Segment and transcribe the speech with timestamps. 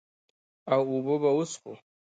[0.73, 1.79] او اوبۀ به وڅښو ـ